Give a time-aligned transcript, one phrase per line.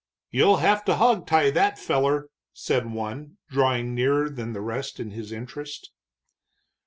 [0.31, 5.11] "You'll have to hog tie that feller," said one, drawing nearer than the rest in
[5.11, 5.91] his interest.